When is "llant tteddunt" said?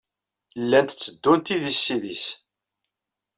0.61-1.51